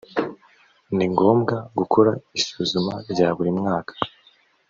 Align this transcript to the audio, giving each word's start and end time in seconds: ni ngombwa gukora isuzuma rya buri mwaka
ni 0.95 1.05
ngombwa 1.11 1.55
gukora 1.77 2.11
isuzuma 2.39 2.93
rya 3.11 3.27
buri 3.35 3.51
mwaka 3.59 3.93